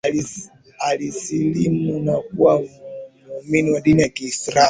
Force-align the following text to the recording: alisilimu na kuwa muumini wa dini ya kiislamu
alisilimu 0.79 1.99
na 1.99 2.17
kuwa 2.17 2.63
muumini 3.27 3.71
wa 3.71 3.81
dini 3.81 4.01
ya 4.01 4.09
kiislamu 4.09 4.59